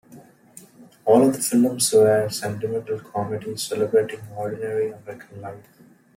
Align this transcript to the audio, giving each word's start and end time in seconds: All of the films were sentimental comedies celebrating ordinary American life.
All 1.05 1.27
of 1.27 1.33
the 1.35 1.39
films 1.43 1.93
were 1.93 2.27
sentimental 2.27 2.99
comedies 3.01 3.61
celebrating 3.61 4.21
ordinary 4.35 4.89
American 4.89 5.41
life. 5.41 5.67